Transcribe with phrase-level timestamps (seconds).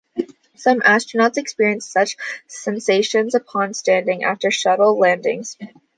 [0.55, 2.17] Some astronauts experienced such
[2.47, 5.59] sensations upon standing after shuttle landings.